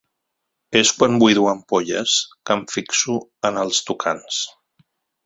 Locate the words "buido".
1.23-1.43